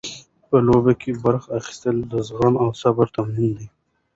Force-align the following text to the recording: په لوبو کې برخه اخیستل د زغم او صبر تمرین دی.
په 0.49 0.55
لوبو 0.67 0.93
کې 1.01 1.11
برخه 1.25 1.47
اخیستل 1.59 1.95
د 2.11 2.13
زغم 2.27 2.53
او 2.63 2.69
صبر 2.81 3.07
تمرین 3.15 3.51
دی. 3.57 3.67